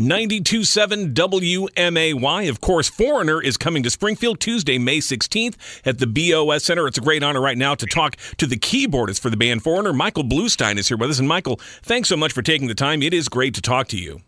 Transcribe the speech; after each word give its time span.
92.7 0.00 1.12
WMAY. 1.12 2.48
Of 2.48 2.62
course, 2.62 2.88
Foreigner 2.88 3.42
is 3.42 3.58
coming 3.58 3.82
to 3.82 3.90
Springfield 3.90 4.40
Tuesday, 4.40 4.78
May 4.78 4.98
16th 4.98 5.56
at 5.84 5.98
the 5.98 6.06
BOS 6.06 6.64
Center. 6.64 6.86
It's 6.86 6.96
a 6.96 7.02
great 7.02 7.22
honor 7.22 7.40
right 7.42 7.58
now 7.58 7.74
to 7.74 7.84
talk 7.84 8.16
to 8.38 8.46
the 8.46 8.56
keyboardist 8.56 9.20
for 9.20 9.28
the 9.28 9.36
band 9.36 9.62
Foreigner. 9.62 9.92
Michael 9.92 10.24
Bluestein 10.24 10.78
is 10.78 10.88
here 10.88 10.96
with 10.96 11.10
us. 11.10 11.18
And 11.18 11.28
Michael, 11.28 11.60
thanks 11.82 12.08
so 12.08 12.16
much 12.16 12.32
for 12.32 12.40
taking 12.40 12.66
the 12.66 12.74
time. 12.74 13.02
It 13.02 13.12
is 13.12 13.28
great 13.28 13.52
to 13.56 13.60
talk 13.60 13.88
to 13.88 13.98
you. 13.98 14.22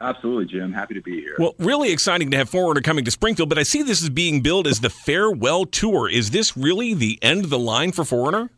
Absolutely, 0.00 0.46
Jim. 0.46 0.72
Happy 0.72 0.94
to 0.94 1.00
be 1.00 1.20
here. 1.20 1.36
Well, 1.38 1.54
really 1.58 1.92
exciting 1.92 2.32
to 2.32 2.36
have 2.36 2.50
Foreigner 2.50 2.80
coming 2.80 3.04
to 3.04 3.10
Springfield, 3.12 3.48
but 3.48 3.58
I 3.58 3.62
see 3.62 3.84
this 3.84 4.02
is 4.02 4.10
being 4.10 4.40
billed 4.40 4.66
as 4.66 4.80
the 4.80 4.90
farewell 4.90 5.64
tour. 5.64 6.10
Is 6.10 6.30
this 6.30 6.56
really 6.56 6.94
the 6.94 7.20
end 7.22 7.44
of 7.44 7.50
the 7.50 7.58
line 7.58 7.92
for 7.92 8.04
Foreigner? 8.04 8.50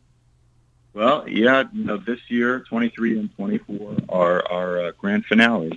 Well, 0.93 1.29
yeah, 1.29 1.65
you 1.71 1.85
know, 1.85 1.97
this 1.97 2.19
year, 2.29 2.61
23 2.61 3.19
and 3.19 3.35
24 3.35 3.95
are 4.09 4.51
our 4.51 4.87
uh, 4.87 4.91
grand 4.97 5.25
finales. 5.25 5.73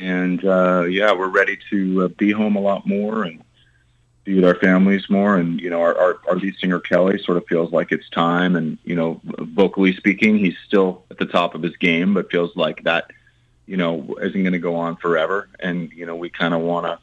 And 0.00 0.44
uh, 0.44 0.84
yeah, 0.88 1.12
we're 1.12 1.28
ready 1.28 1.58
to 1.70 2.04
uh, 2.04 2.08
be 2.08 2.30
home 2.30 2.56
a 2.56 2.60
lot 2.60 2.86
more 2.86 3.24
and 3.24 3.42
be 4.24 4.34
with 4.34 4.44
our 4.44 4.56
families 4.56 5.08
more. 5.08 5.36
And, 5.36 5.60
you 5.60 5.70
know, 5.70 5.80
our, 5.80 5.96
our, 5.96 6.18
our 6.28 6.36
lead 6.36 6.56
singer, 6.56 6.80
Kelly, 6.80 7.22
sort 7.22 7.38
of 7.38 7.46
feels 7.46 7.72
like 7.72 7.92
it's 7.92 8.08
time. 8.10 8.56
And, 8.56 8.78
you 8.84 8.94
know, 8.94 9.20
vocally 9.24 9.94
speaking, 9.94 10.38
he's 10.38 10.56
still 10.66 11.04
at 11.10 11.18
the 11.18 11.26
top 11.26 11.54
of 11.54 11.62
his 11.62 11.76
game, 11.76 12.14
but 12.14 12.30
feels 12.30 12.54
like 12.56 12.82
that, 12.84 13.10
you 13.66 13.76
know, 13.76 14.16
isn't 14.20 14.42
going 14.42 14.52
to 14.52 14.58
go 14.58 14.76
on 14.76 14.96
forever. 14.96 15.48
And, 15.60 15.92
you 15.92 16.06
know, 16.06 16.16
we 16.16 16.28
kind 16.28 16.54
of 16.54 16.60
want 16.60 16.86
to 16.86 16.98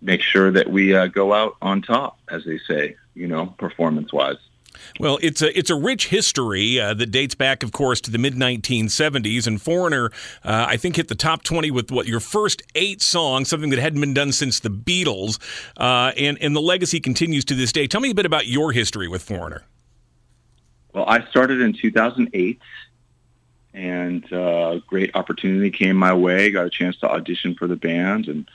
make 0.00 0.22
sure 0.22 0.50
that 0.50 0.70
we 0.70 0.94
uh, 0.94 1.08
go 1.08 1.32
out 1.32 1.56
on 1.60 1.82
top, 1.82 2.18
as 2.30 2.44
they 2.44 2.58
say, 2.58 2.96
you 3.14 3.26
know, 3.26 3.46
performance 3.46 4.12
wise. 4.12 4.38
Well, 4.98 5.18
it's 5.22 5.42
a 5.42 5.56
it's 5.56 5.70
a 5.70 5.74
rich 5.74 6.08
history 6.08 6.80
uh, 6.80 6.94
that 6.94 7.10
dates 7.10 7.34
back, 7.34 7.62
of 7.62 7.72
course, 7.72 8.00
to 8.02 8.10
the 8.10 8.18
mid 8.18 8.34
1970s. 8.34 9.46
And 9.46 9.60
Foreigner, 9.60 10.10
uh, 10.44 10.66
I 10.68 10.76
think, 10.76 10.96
hit 10.96 11.08
the 11.08 11.14
top 11.14 11.42
20 11.42 11.70
with 11.70 11.90
what 11.90 12.06
your 12.06 12.20
first 12.20 12.62
eight 12.74 13.02
songs, 13.02 13.48
something 13.48 13.70
that 13.70 13.78
hadn't 13.78 14.00
been 14.00 14.14
done 14.14 14.32
since 14.32 14.60
the 14.60 14.70
Beatles, 14.70 15.38
uh, 15.76 16.12
and 16.16 16.38
and 16.40 16.54
the 16.54 16.60
legacy 16.60 17.00
continues 17.00 17.44
to 17.46 17.54
this 17.54 17.72
day. 17.72 17.86
Tell 17.86 18.00
me 18.00 18.10
a 18.10 18.14
bit 18.14 18.26
about 18.26 18.46
your 18.46 18.72
history 18.72 19.08
with 19.08 19.22
Foreigner. 19.22 19.64
Well, 20.92 21.04
I 21.06 21.24
started 21.26 21.60
in 21.60 21.72
2008, 21.72 22.60
and 23.72 24.32
uh, 24.32 24.36
a 24.36 24.82
great 24.86 25.14
opportunity 25.14 25.70
came 25.70 25.96
my 25.96 26.12
way. 26.12 26.50
Got 26.50 26.66
a 26.66 26.70
chance 26.70 26.96
to 26.98 27.08
audition 27.08 27.54
for 27.54 27.68
the 27.68 27.76
band 27.76 28.26
and 28.26 28.48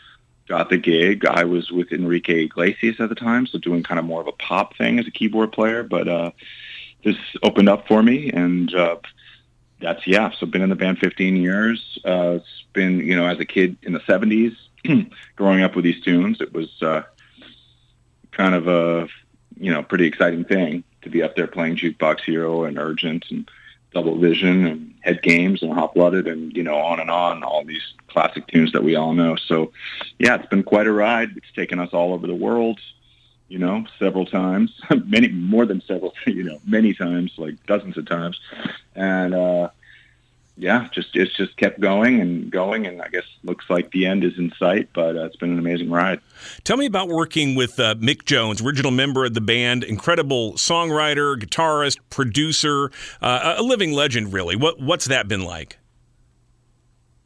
got 0.48 0.70
the 0.70 0.78
gig. 0.78 1.26
I 1.26 1.44
was 1.44 1.72
with 1.72 1.92
Enrique 1.92 2.46
Iglesias 2.46 2.98
at 3.00 3.10
the 3.10 3.16
time, 3.16 3.48
so 3.48 3.58
doing 3.58 3.84
kind 3.84 4.00
of 4.00 4.06
more 4.06 4.22
of 4.22 4.28
a 4.28 4.32
pop 4.34 4.78
thing 4.78 5.00
as 5.00 5.08
a 5.08 5.12
keyboard 5.12 5.52
player. 5.52 5.84
But 5.84 6.08
uh, 6.08 6.32
this 7.04 7.18
opened 7.44 7.70
up 7.70 7.88
for 7.88 8.04
me, 8.04 8.30
and 8.32 8.74
uh, 8.74 8.98
that's 9.82 10.06
yeah. 10.08 10.32
So 10.32 10.46
been 10.46 10.62
in 10.62 10.70
the 10.70 10.76
band 10.76 11.00
15 11.00 11.36
years. 11.36 12.00
Uh, 12.06 12.40
it's 12.40 12.64
been 12.74 13.00
you 13.00 13.16
know 13.16 13.28
as 13.28 13.40
a 13.40 13.46
kid 13.46 13.78
in 13.84 13.94
the 13.94 14.00
70s, 14.02 14.56
growing 15.36 15.64
up 15.64 15.76
with 15.76 15.86
these 15.86 16.04
tunes. 16.04 16.42
It 16.42 16.54
was 16.54 16.70
uh, 16.82 17.04
kind 18.32 18.56
of 18.56 18.68
a 18.68 19.08
you 19.58 19.72
know 19.72 19.84
pretty 19.84 20.06
exciting 20.06 20.46
thing 20.46 20.84
to 21.02 21.10
be 21.10 21.24
up 21.24 21.36
there 21.36 21.48
playing 21.48 21.78
Jukebox 21.78 22.22
Hero 22.22 22.64
and 22.64 22.78
Urgent 22.78 23.26
and 23.30 23.50
Double 23.96 24.18
Vision 24.18 24.66
and 24.68 24.94
Head 25.00 25.22
Games 25.24 25.64
and 25.64 25.72
Hot 25.72 25.96
Blooded 25.96 26.28
and 26.28 26.56
you 26.56 26.64
know 26.64 26.76
on 26.76 27.00
and 27.00 27.10
on 27.10 27.44
all 27.44 27.64
these 27.64 27.94
classic 28.10 28.46
tunes 28.48 28.74
that 28.74 28.84
we 28.84 28.96
all 28.96 29.14
know. 29.14 29.38
So 29.38 29.72
yeah, 30.20 30.36
it's 30.36 30.48
been 30.48 30.64
quite 30.64 30.86
a 30.86 30.92
ride. 30.92 31.30
It's 31.38 31.52
taken 31.56 31.80
us 31.80 31.92
all 31.94 32.14
over 32.14 32.28
the 32.28 32.36
world, 32.36 32.82
you 33.48 33.58
know, 33.58 33.86
several 33.98 34.26
times, 34.26 34.74
many 35.06 35.30
more 35.30 35.66
than 35.66 35.82
several, 35.82 36.14
you 36.28 36.44
know, 36.44 36.60
many 36.68 36.94
times, 36.94 37.32
like 37.38 37.56
dozens 37.68 37.98
of 37.98 38.06
times, 38.06 38.38
and 38.96 39.34
uh, 39.34 39.70
yeah, 40.58 40.88
just 40.94 41.10
it's 41.16 41.36
just 41.36 41.58
kept 41.58 41.82
going 41.82 42.22
and 42.22 42.50
going, 42.50 42.88
and 42.88 43.02
I 43.02 43.10
guess 43.10 43.26
looks 43.44 43.66
like 43.70 43.92
the 43.92 44.06
end 44.06 44.24
is 44.24 44.38
in 44.38 44.54
sight. 44.58 44.90
But 44.94 45.18
uh, 45.18 45.26
it's 45.26 45.36
been 45.36 45.52
an 45.52 45.60
amazing 45.60 45.90
ride. 45.90 46.22
Tell 46.64 46.78
me 46.78 46.86
about 46.86 47.10
working 47.10 47.56
with 47.56 47.78
uh, 47.80 47.96
Mick 47.96 48.24
Jones, 48.24 48.62
original 48.62 48.92
member 48.92 49.26
of 49.26 49.34
the 49.34 49.42
band, 49.42 49.84
incredible 49.84 50.54
songwriter, 50.54 51.36
guitarist, 51.36 51.98
producer, 52.10 52.90
uh, 53.22 53.56
a 53.58 53.64
living 53.64 53.92
legend, 53.92 54.32
really. 54.32 54.56
What 54.56 54.80
what's 54.80 55.06
that 55.06 55.28
been 55.28 55.44
like? 55.44 55.78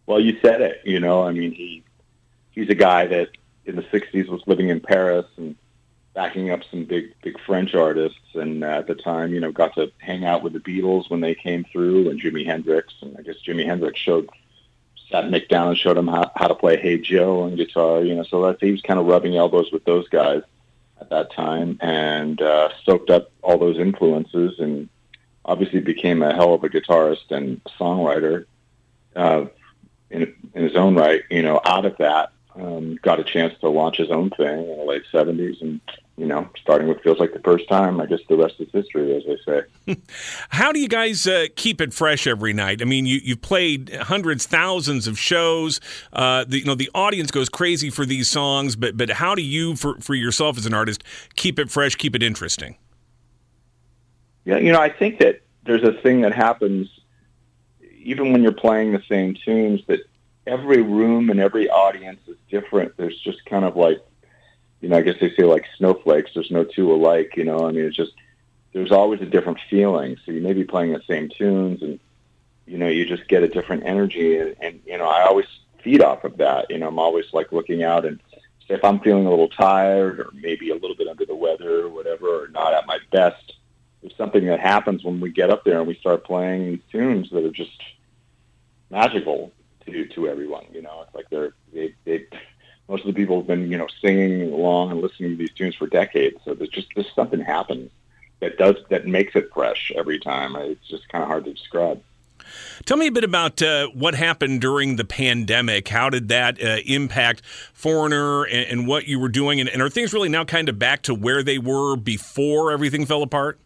Well, 0.07 0.19
you 0.19 0.39
said 0.41 0.61
it. 0.61 0.81
You 0.83 0.99
know, 0.99 1.21
I 1.21 1.31
mean, 1.31 1.51
he 1.51 1.83
he's 2.49 2.69
a 2.69 2.75
guy 2.75 3.05
that 3.05 3.29
in 3.65 3.75
the 3.75 3.83
'60s 3.83 4.27
was 4.27 4.41
living 4.47 4.69
in 4.69 4.79
Paris 4.79 5.27
and 5.37 5.55
backing 6.19 6.49
up 6.51 6.59
some 6.69 6.83
big 6.83 7.13
big 7.21 7.39
French 7.45 7.73
artists, 7.73 8.19
and 8.33 8.61
uh, 8.61 8.67
at 8.67 8.87
the 8.87 8.93
time, 8.93 9.33
you 9.33 9.39
know, 9.39 9.53
got 9.53 9.73
to 9.75 9.89
hang 9.99 10.25
out 10.25 10.43
with 10.43 10.51
the 10.51 10.59
Beatles 10.59 11.09
when 11.09 11.21
they 11.21 11.33
came 11.33 11.63
through, 11.71 12.09
and 12.09 12.21
Jimi 12.21 12.45
Hendrix, 12.45 12.93
and 13.01 13.15
I 13.17 13.21
guess 13.21 13.35
Jimi 13.47 13.65
Hendrix 13.65 13.97
showed 13.97 14.27
sat 15.09 15.23
Mick 15.23 15.47
down 15.47 15.69
and 15.69 15.77
showed 15.77 15.97
him 15.97 16.09
how, 16.09 16.29
how 16.35 16.47
to 16.47 16.55
play 16.55 16.75
Hey 16.75 16.97
Joe 16.97 17.43
on 17.43 17.55
guitar, 17.55 18.03
you 18.03 18.15
know, 18.15 18.23
so 18.23 18.41
that's 18.41 18.59
he 18.59 18.73
was 18.73 18.81
kind 18.81 18.99
of 18.99 19.05
rubbing 19.05 19.37
elbows 19.37 19.71
with 19.71 19.85
those 19.85 20.09
guys 20.09 20.41
at 20.99 21.09
that 21.09 21.31
time, 21.31 21.77
and 21.79 22.41
uh, 22.41 22.67
soaked 22.83 23.09
up 23.09 23.31
all 23.41 23.57
those 23.57 23.77
influences, 23.77 24.59
and 24.59 24.89
obviously 25.45 25.79
became 25.79 26.21
a 26.21 26.35
hell 26.35 26.53
of 26.53 26.65
a 26.65 26.69
guitarist 26.69 27.31
and 27.31 27.63
songwriter. 27.79 28.43
Uh, 29.15 29.45
in, 30.09 30.35
in 30.53 30.63
his 30.63 30.75
own 30.75 30.95
right, 30.95 31.23
you 31.29 31.43
know, 31.43 31.61
out 31.63 31.85
of 31.85 31.95
that, 31.99 32.33
um, 32.55 32.99
got 33.01 33.19
a 33.19 33.23
chance 33.23 33.53
to 33.61 33.69
launch 33.69 33.97
his 33.97 34.09
own 34.09 34.29
thing 34.31 34.69
in 34.69 34.77
the 34.77 34.83
late 34.83 35.03
70s 35.13 35.61
and 35.61 35.79
you 36.19 36.25
know, 36.25 36.49
starting 36.61 36.87
with 36.89 37.01
feels 37.01 37.17
like 37.17 37.33
the 37.33 37.39
first 37.39 37.67
time. 37.69 38.01
I 38.01 38.05
guess 38.05 38.19
the 38.27 38.35
rest 38.35 38.55
is 38.59 38.67
history, 38.73 39.15
as 39.15 39.23
they 39.25 39.37
say. 39.45 39.95
How 40.49 40.71
do 40.71 40.79
you 40.79 40.89
guys 40.89 41.25
uh, 41.25 41.45
keep 41.55 41.79
it 41.79 41.93
fresh 41.93 42.27
every 42.27 42.51
night? 42.51 42.81
I 42.81 42.85
mean, 42.85 43.05
you, 43.05 43.19
you've 43.23 43.41
played 43.41 43.89
hundreds, 43.95 44.45
thousands 44.45 45.07
of 45.07 45.17
shows. 45.17 45.79
Uh, 46.11 46.43
the, 46.45 46.59
you 46.59 46.65
know, 46.65 46.75
the 46.75 46.91
audience 46.93 47.31
goes 47.31 47.47
crazy 47.47 47.89
for 47.89 48.05
these 48.05 48.27
songs, 48.27 48.75
but 48.75 48.97
but 48.97 49.09
how 49.09 49.33
do 49.33 49.41
you, 49.41 49.75
for 49.77 49.95
for 49.99 50.13
yourself 50.13 50.57
as 50.57 50.65
an 50.65 50.73
artist, 50.73 51.03
keep 51.35 51.57
it 51.57 51.71
fresh, 51.71 51.95
keep 51.95 52.15
it 52.15 52.21
interesting? 52.21 52.75
Yeah, 54.43 54.57
you 54.57 54.71
know, 54.71 54.81
I 54.81 54.89
think 54.89 55.19
that 55.19 55.41
there's 55.63 55.83
a 55.83 55.93
thing 55.93 56.21
that 56.21 56.33
happens 56.33 56.89
even 58.01 58.31
when 58.31 58.41
you're 58.41 58.51
playing 58.51 58.91
the 58.91 59.03
same 59.07 59.35
tunes 59.35 59.81
that 59.87 59.99
every 60.47 60.81
room 60.81 61.29
and 61.29 61.39
every 61.39 61.69
audience 61.69 62.19
is 62.27 62.37
different. 62.49 62.97
There's 62.97 63.19
just 63.19 63.45
kind 63.45 63.63
of 63.63 63.75
like, 63.75 64.03
you 64.81 64.89
know, 64.89 64.97
I 64.97 65.01
guess 65.01 65.19
they 65.19 65.33
say 65.35 65.43
like 65.43 65.65
snowflakes. 65.77 66.31
There's 66.33 66.51
no 66.51 66.63
two 66.63 66.93
alike. 66.93 67.33
You 67.35 67.43
know, 67.43 67.67
I 67.67 67.71
mean, 67.71 67.85
it's 67.85 67.95
just 67.95 68.13
there's 68.73 68.91
always 68.91 69.21
a 69.21 69.25
different 69.25 69.59
feeling. 69.69 70.17
So 70.25 70.31
you 70.31 70.41
may 70.41 70.53
be 70.53 70.63
playing 70.63 70.93
the 70.93 71.01
same 71.07 71.29
tunes, 71.29 71.81
and 71.81 71.99
you 72.65 72.77
know, 72.77 72.87
you 72.87 73.05
just 73.05 73.27
get 73.27 73.43
a 73.43 73.47
different 73.47 73.83
energy. 73.85 74.37
And, 74.37 74.55
and 74.61 74.81
you 74.85 74.97
know, 74.97 75.07
I 75.07 75.25
always 75.25 75.47
feed 75.83 76.01
off 76.01 76.23
of 76.23 76.37
that. 76.37 76.69
You 76.69 76.77
know, 76.77 76.87
I'm 76.87 76.99
always 76.99 77.25
like 77.33 77.51
looking 77.51 77.83
out 77.83 78.05
and 78.05 78.19
if 78.69 78.83
I'm 78.83 78.99
feeling 78.99 79.25
a 79.25 79.29
little 79.29 79.49
tired 79.49 80.19
or 80.19 80.29
maybe 80.33 80.69
a 80.69 80.75
little 80.75 80.95
bit 80.95 81.07
under 81.07 81.25
the 81.25 81.35
weather 81.35 81.85
or 81.85 81.89
whatever, 81.89 82.45
or 82.45 82.47
not 82.49 82.73
at 82.73 82.85
my 82.85 82.99
best, 83.11 83.53
there's 84.01 84.15
something 84.15 84.45
that 84.45 84.59
happens 84.59 85.03
when 85.03 85.19
we 85.19 85.31
get 85.31 85.49
up 85.49 85.63
there 85.63 85.79
and 85.79 85.87
we 85.87 85.95
start 85.95 86.23
playing 86.23 86.81
tunes 86.91 87.29
that 87.31 87.43
are 87.43 87.51
just 87.51 87.81
magical 88.91 89.51
to 89.85 90.05
to 90.09 90.27
everyone. 90.27 90.65
You 90.71 90.83
know, 90.83 91.03
it's 91.05 91.15
like 91.15 91.29
they're 91.29 91.53
they 91.73 91.95
they 92.05 92.18
most 92.89 93.05
of 93.05 93.07
the 93.07 93.13
people 93.13 93.37
have 93.37 93.47
been 93.47 93.71
you 93.71 93.77
know 93.77 93.87
singing 94.01 94.51
along 94.51 94.91
and 94.91 94.99
listening 94.99 95.31
to 95.31 95.37
these 95.37 95.53
tunes 95.53 95.75
for 95.75 95.87
decades. 95.87 96.37
So 96.43 96.53
there's 96.53 96.69
just 96.69 96.87
there's 96.95 97.13
something 97.13 97.39
happens 97.39 97.91
that 98.41 98.57
does 98.57 98.75
that 98.89 99.05
makes 99.07 99.35
it 99.35 99.49
fresh 99.53 99.91
every 99.95 100.19
time. 100.19 100.55
It's 100.55 100.87
just 100.87 101.07
kind 101.09 101.23
of 101.23 101.29
hard 101.29 101.45
to 101.45 101.53
describe. 101.53 102.01
Tell 102.85 102.97
me 102.97 103.05
a 103.05 103.11
bit 103.11 103.23
about 103.23 103.61
uh, 103.61 103.87
what 103.89 104.15
happened 104.15 104.61
during 104.61 104.95
the 104.95 105.05
pandemic. 105.05 105.87
How 105.87 106.09
did 106.09 106.29
that 106.29 106.61
uh, 106.61 106.77
impact 106.85 107.43
Foreigner 107.73 108.43
and, 108.45 108.71
and, 108.71 108.87
what 108.87 109.07
you 109.07 109.19
were 109.19 109.29
doing? 109.29 109.59
And, 109.59 109.69
and, 109.69 109.83
are 109.83 109.89
things 109.89 110.13
really 110.13 110.29
now 110.29 110.45
kind 110.45 110.67
of 110.67 110.79
back 110.79 111.03
to 111.03 111.13
where 111.13 111.43
they 111.43 111.59
were 111.59 111.95
before 111.95 112.71
everything 112.71 113.05
fell 113.05 113.21
apart? 113.21 113.59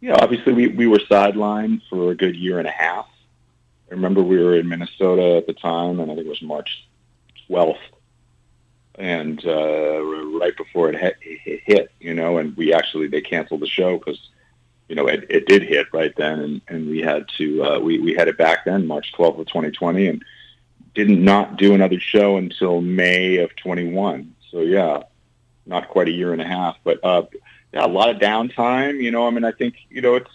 Yeah, 0.00 0.16
obviously 0.20 0.52
we, 0.52 0.68
we 0.68 0.86
were 0.86 0.98
sidelined 0.98 1.80
for 1.88 2.10
a 2.10 2.14
good 2.14 2.36
year 2.36 2.58
and 2.58 2.68
a 2.68 2.72
half. 2.72 3.08
I 3.90 3.94
remember 3.94 4.22
we 4.22 4.36
were 4.36 4.56
in 4.56 4.68
Minnesota 4.68 5.36
at 5.38 5.46
the 5.46 5.54
time, 5.54 6.00
and 6.00 6.12
I 6.12 6.14
think 6.14 6.26
it 6.26 6.30
was 6.30 6.42
March 6.42 6.86
12th, 7.48 7.78
and 8.96 9.44
uh, 9.46 10.02
right 10.38 10.56
before 10.56 10.90
it 10.92 11.16
hit, 11.66 11.90
you 12.00 12.14
know, 12.14 12.38
and 12.38 12.56
we 12.56 12.72
actually 12.72 13.06
they 13.06 13.20
canceled 13.20 13.60
the 13.60 13.66
show 13.66 13.98
because 13.98 14.20
you 14.88 14.96
know 14.96 15.06
it, 15.06 15.26
it 15.30 15.46
did 15.46 15.62
hit 15.62 15.86
right 15.92 16.14
then, 16.16 16.40
and, 16.40 16.60
and 16.68 16.88
we 16.88 17.00
had 17.00 17.26
to 17.38 17.64
uh, 17.64 17.78
we 17.78 17.98
we 17.98 18.14
had 18.14 18.28
it 18.28 18.38
back 18.38 18.64
then, 18.64 18.86
March 18.86 19.12
12th 19.16 19.40
of 19.40 19.46
2020, 19.46 20.08
and 20.08 20.24
didn't 20.94 21.22
not 21.22 21.56
do 21.56 21.74
another 21.74 22.00
show 22.00 22.38
until 22.38 22.80
May 22.80 23.36
of 23.36 23.54
21. 23.56 24.34
So 24.50 24.60
yeah, 24.60 25.04
not 25.66 25.88
quite 25.88 26.08
a 26.08 26.12
year 26.12 26.32
and 26.32 26.42
a 26.42 26.46
half, 26.46 26.76
but 26.82 26.98
uh, 27.04 27.22
yeah, 27.72 27.84
a 27.84 27.88
lot 27.88 28.08
of 28.08 28.16
downtime. 28.16 29.00
You 29.00 29.10
know, 29.10 29.26
I 29.26 29.30
mean, 29.30 29.44
I 29.44 29.52
think 29.52 29.76
you 29.90 30.00
know 30.00 30.16
it's 30.16 30.30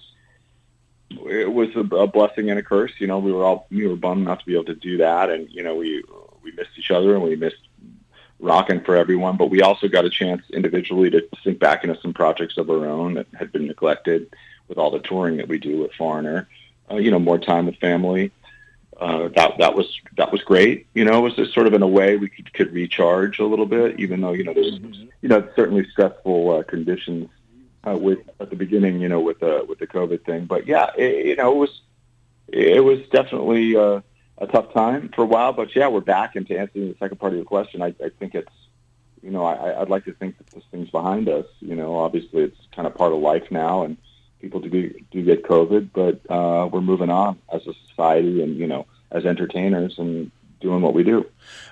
it 1.12 1.52
was 1.52 1.70
a, 1.76 1.82
a 1.96 2.08
blessing 2.08 2.50
and 2.50 2.60
a 2.60 2.64
curse. 2.64 2.94
You 3.00 3.08
know, 3.08 3.20
we 3.20 3.32
were 3.32 3.44
all 3.44 3.68
we 3.70 3.88
were 3.88 3.96
bummed 3.96 4.26
not 4.26 4.40
to 4.40 4.46
be 4.46 4.54
able 4.54 4.66
to 4.66 4.76
do 4.76 4.98
that, 4.98 5.30
and 5.30 5.50
you 5.50 5.64
know, 5.64 5.76
we 5.76 6.04
we 6.44 6.52
missed 6.52 6.72
each 6.78 6.92
other 6.92 7.16
and 7.16 7.24
we 7.24 7.36
missed 7.36 7.68
rocking 8.40 8.82
for 8.82 8.96
everyone. 8.96 9.38
But 9.38 9.50
we 9.50 9.62
also 9.62 9.88
got 9.88 10.06
a 10.06 10.10
chance 10.10 10.44
individually 10.52 11.10
to 11.12 11.28
sink 11.44 11.60
back 11.60 11.84
into 11.84 12.00
some 12.02 12.14
projects 12.14 12.58
of 12.58 12.70
our 12.70 12.86
own 12.86 13.14
that 13.16 13.28
had 13.38 13.52
been 13.52 13.68
neglected 13.68 14.34
with 14.68 14.78
all 14.78 14.92
the 14.92 15.00
touring 15.00 15.38
that 15.38 15.48
we 15.48 15.60
do 15.60 15.82
with 15.82 15.94
Foreigner. 15.94 16.48
Uh, 16.92 16.98
you 16.98 17.12
know, 17.12 17.20
more 17.20 17.40
time 17.40 17.66
with 17.66 17.78
family. 17.78 18.32
uh, 19.00 19.30
that 19.36 19.58
that 19.58 19.76
was 19.76 20.00
that 20.18 20.32
was 20.32 20.42
great. 20.44 20.88
You 20.94 21.06
know, 21.06 21.18
it 21.18 21.22
was 21.22 21.36
just 21.36 21.54
sort 21.54 21.68
of 21.68 21.74
in 21.74 21.82
a 21.82 21.88
way 21.88 22.18
we 22.18 22.30
could, 22.30 22.54
could 22.54 22.74
recharge 22.74 23.40
a 23.40 23.46
little 23.46 23.66
bit, 23.66 24.00
even 24.00 24.22
though 24.22 24.34
you 24.34 24.44
know 24.44 24.54
there's 24.54 24.80
you 25.22 25.30
know 25.30 25.48
certainly 25.56 25.88
stressful 25.90 26.52
uh, 26.52 26.64
conditions 26.64 27.30
uh, 27.88 27.98
with 27.98 28.20
at 28.40 28.50
the 28.50 28.56
beginning. 28.56 29.02
You 29.02 29.10
know, 29.10 29.20
with 29.20 29.40
the 29.40 29.66
with 29.68 29.80
the 29.80 29.88
COVID 29.88 30.26
thing, 30.26 30.46
but 30.46 30.68
yeah, 30.68 30.92
it, 30.98 31.26
you 31.26 31.36
know, 31.36 31.52
it 31.52 31.58
was 31.58 31.82
it 32.48 32.84
was 32.84 33.00
definitely 33.10 33.76
uh, 33.76 34.02
a 34.38 34.48
tough 34.48 34.74
time 34.74 35.10
for 35.16 35.24
a 35.24 35.28
while. 35.28 35.54
But 35.54 35.76
yeah, 35.76 35.88
we're 35.88 36.02
back. 36.02 36.36
And 36.36 36.48
to 36.48 36.58
answer 36.58 36.80
the 36.80 36.96
second 37.00 37.20
part 37.20 37.34
of 37.34 37.38
your 37.38 37.46
question, 37.46 37.82
I, 37.82 37.88
I 38.04 38.10
think 38.20 38.36
it's 38.36 38.52
you 39.22 39.32
know 39.32 39.46
I, 39.46 39.82
I'd 39.82 39.90
like 39.90 40.06
to 40.06 40.14
think 40.14 40.38
that 40.38 40.48
this 40.48 40.64
thing's 40.72 40.90
behind 40.90 41.30
us. 41.30 41.46
You 41.60 41.76
know, 41.76 41.96
obviously 41.96 42.44
it's 42.44 42.58
kind 42.76 42.88
of 42.88 42.96
part 42.96 43.14
of 43.14 43.20
life 43.20 43.52
now, 43.52 43.84
and 43.84 43.98
people 44.42 44.60
do 44.60 44.94
do 45.12 45.24
get 45.24 45.44
COVID, 45.44 45.90
but 45.94 46.20
uh, 46.32 46.68
we're 46.68 46.82
moving 46.82 47.10
on 47.10 47.40
as 47.52 47.66
a 47.68 47.74
society 47.88 48.42
and 48.44 48.58
you 48.58 48.68
know 48.68 48.86
as 49.12 49.26
entertainers 49.26 49.96
and 49.98 50.32
doing 50.60 50.82
what 50.82 50.94
we 50.94 51.04
do. 51.04 51.26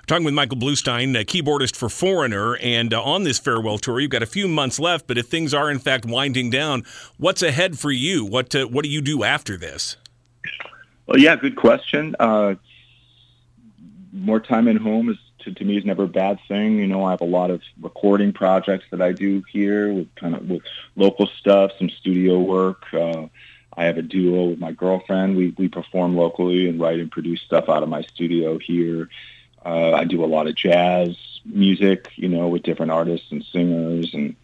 talking 0.06 0.24
with 0.24 0.34
Michael 0.34 0.58
Bluestein, 0.58 1.16
keyboardist 1.24 1.74
for 1.74 1.88
Foreigner, 1.88 2.56
and 2.56 2.92
uh, 2.92 3.02
on 3.02 3.24
this 3.24 3.38
farewell 3.38 3.78
tour, 3.78 3.98
you've 3.98 4.10
got 4.10 4.22
a 4.22 4.26
few 4.26 4.46
months 4.46 4.78
left. 4.78 5.06
But 5.06 5.16
if 5.18 5.28
things 5.28 5.54
are 5.54 5.70
in 5.70 5.78
fact 5.78 6.04
winding 6.04 6.50
down, 6.50 6.84
what's 7.16 7.42
ahead 7.42 7.78
for 7.78 7.90
you? 7.90 8.24
What 8.24 8.54
uh, 8.54 8.66
what 8.66 8.84
do 8.84 8.90
you 8.90 9.00
do 9.00 9.24
after 9.24 9.56
this? 9.56 9.96
Well, 11.12 11.20
yeah, 11.20 11.36
good 11.36 11.56
question. 11.56 12.16
Uh, 12.18 12.54
more 14.14 14.40
time 14.40 14.66
at 14.66 14.76
home 14.76 15.10
is 15.10 15.18
to, 15.40 15.52
to 15.52 15.62
me 15.62 15.76
is 15.76 15.84
never 15.84 16.04
a 16.04 16.08
bad 16.08 16.38
thing. 16.48 16.78
You 16.78 16.86
know, 16.86 17.04
I 17.04 17.10
have 17.10 17.20
a 17.20 17.26
lot 17.26 17.50
of 17.50 17.60
recording 17.82 18.32
projects 18.32 18.86
that 18.90 19.02
I 19.02 19.12
do 19.12 19.42
here 19.52 19.92
with 19.92 20.14
kind 20.14 20.34
of 20.34 20.48
with 20.48 20.62
local 20.96 21.26
stuff, 21.26 21.72
some 21.78 21.90
studio 21.90 22.40
work. 22.40 22.84
Uh, 22.94 23.26
I 23.76 23.84
have 23.84 23.98
a 23.98 24.02
duo 24.02 24.44
with 24.44 24.58
my 24.58 24.72
girlfriend. 24.72 25.36
We 25.36 25.54
we 25.58 25.68
perform 25.68 26.16
locally 26.16 26.66
and 26.66 26.80
write 26.80 26.98
and 26.98 27.10
produce 27.10 27.42
stuff 27.42 27.68
out 27.68 27.82
of 27.82 27.90
my 27.90 28.00
studio 28.00 28.56
here. 28.56 29.10
Uh, 29.66 29.92
I 29.92 30.04
do 30.04 30.24
a 30.24 30.32
lot 30.34 30.46
of 30.46 30.54
jazz 30.54 31.14
music, 31.44 32.10
you 32.16 32.30
know, 32.30 32.48
with 32.48 32.62
different 32.62 32.90
artists 32.90 33.30
and 33.30 33.44
singers, 33.44 34.14
and 34.14 34.34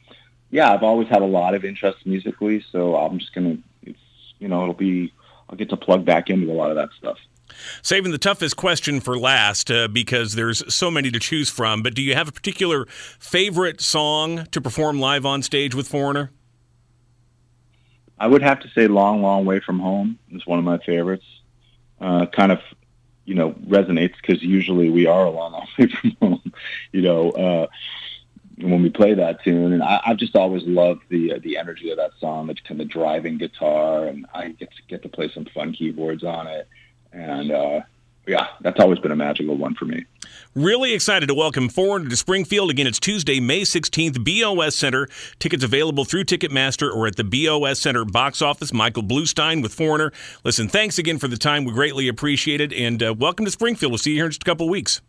yeah, 0.50 0.71
I've 0.71 0.82
always 0.82 1.09
had 1.09 1.23
a 1.23 1.26
lot 1.26 1.55
of 1.55 1.64
interest 1.64 2.05
musically. 2.05 2.62
So 2.71 2.94
I'm 2.94 3.19
just 3.19 3.32
gonna, 3.32 3.56
it's 3.85 3.99
you 4.38 4.49
know, 4.49 4.64
it'll 4.64 4.75
be 4.75 5.14
I'll 5.49 5.56
get 5.56 5.71
to 5.71 5.77
plug 5.77 6.05
back 6.05 6.31
into 6.31 6.50
a 6.50 6.55
lot 6.55 6.71
of 6.71 6.77
that 6.77 6.91
stuff. 6.99 7.19
Saving 7.83 8.12
the 8.12 8.19
toughest 8.19 8.56
question 8.56 9.00
for 9.00 9.19
last 9.19 9.71
uh, 9.71 9.89
because 9.89 10.35
there's 10.35 10.62
so 10.73 10.91
many 10.91 11.11
to 11.11 11.19
choose 11.19 11.49
from. 11.49 11.83
But 11.83 11.95
do 11.95 12.03
you 12.03 12.15
have 12.15 12.29
a 12.29 12.33
particular 12.33 12.87
favorite 13.19 13.81
song 13.81 14.47
to 14.47 14.61
perform 14.61 15.00
live 15.00 15.25
on 15.25 15.43
stage 15.43 15.75
with 15.75 15.89
Foreigner? 15.89 16.31
I 18.19 18.27
would 18.27 18.43
have 18.43 18.61
to 18.61 18.69
say 18.71 18.87
"Long, 18.89 19.23
Long 19.23 19.45
Way 19.45 19.61
from 19.61 19.79
Home" 19.79 20.19
is 20.33 20.47
one 20.47 20.59
of 20.59 20.65
my 20.65 20.79
favorites. 20.79 21.25
Uh, 22.00 22.27
kind 22.27 22.53
of, 22.53 22.61
you 23.25 23.35
know, 23.35 23.53
resonates 23.67 24.15
because 24.21 24.43
usually 24.43 24.91
we 24.91 25.06
are 25.06 25.25
a 25.25 25.31
long, 25.31 25.53
long 25.53 25.67
way 25.79 25.87
from 25.89 26.17
home. 26.21 26.53
You 26.93 27.03
know, 27.03 27.31
uh, 27.31 27.67
when 28.61 28.83
we 28.83 28.91
play 28.91 29.15
that 29.15 29.43
tune, 29.43 29.73
and 29.73 29.83
I, 29.83 30.01
I've 30.05 30.17
just 30.17 30.37
always 30.37 30.63
loved 30.65 31.03
the 31.09 31.35
uh, 31.35 31.39
the 31.43 31.57
energy 31.57 31.91
of 31.91 31.97
that 31.97 32.13
song, 32.21 32.47
the 32.47 32.55
kind 32.55 32.81
of 32.81 32.89
driving 32.89 33.39
guitar, 33.39 34.07
and 34.07 34.27
I 34.35 34.49
get 34.49 34.71
to 34.71 34.83
get 34.89 35.03
to 35.03 35.09
play 35.09 35.31
some 35.33 35.47
fun 35.47 35.73
keyboards 35.73 36.25
on 36.25 36.47
it, 36.47 36.69
and 37.13 37.51
uh, 37.51 37.81
yeah, 38.29 38.49
that's 38.61 38.79
always 38.79 38.99
been 38.99 39.11
a 39.11 39.17
magical 39.17 39.57
one 39.57 39.75
for 39.75 39.87
me. 39.87 40.05
Really 40.55 40.93
excited 40.93 41.27
to 41.27 41.35
welcome 41.35 41.69
Foreigner 41.69 42.11
to 42.11 42.17
Springfield. 42.17 42.71
Again, 42.71 42.87
it's 42.87 43.01
Tuesday, 43.01 43.41
May 43.41 43.63
16th, 43.63 44.23
BOS 44.23 44.77
Center. 44.77 45.09
Tickets 45.39 45.65
available 45.65 46.05
through 46.05 46.25
Ticketmaster 46.25 46.95
or 46.95 47.07
at 47.07 47.17
the 47.17 47.25
BOS 47.25 47.81
Center 47.81 48.05
box 48.05 48.43
office. 48.43 48.73
Michael 48.73 49.03
Bluestein 49.03 49.63
with 49.63 49.73
Foreigner. 49.73 50.13
Listen, 50.45 50.69
thanks 50.69 50.99
again 50.99 51.19
for 51.19 51.29
the 51.29 51.39
time. 51.39 51.65
We 51.65 51.73
greatly 51.73 52.09
appreciate 52.09 52.61
it. 52.61 52.73
And 52.73 53.03
uh, 53.03 53.15
welcome 53.17 53.47
to 53.47 53.51
Springfield. 53.51 53.93
We'll 53.93 53.99
see 53.99 54.11
you 54.11 54.17
here 54.17 54.27
in 54.27 54.31
just 54.31 54.43
a 54.43 54.45
couple 54.45 54.67
of 54.67 54.71
weeks. 54.71 55.01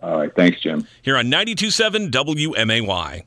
All 0.00 0.18
right. 0.18 0.34
Thanks, 0.34 0.60
Jim. 0.60 0.86
Here 1.02 1.16
on 1.16 1.26
92.7 1.26 2.10
WMAY. 2.10 3.24